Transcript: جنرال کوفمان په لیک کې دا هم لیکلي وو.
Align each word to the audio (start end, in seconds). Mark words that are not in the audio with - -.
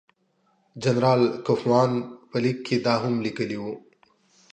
جنرال 0.83 1.21
کوفمان 1.45 1.91
په 2.29 2.37
لیک 2.43 2.57
کې 2.67 2.75
دا 2.85 2.95
هم 3.03 3.13
لیکلي 3.25 3.57
وو. 3.59 3.73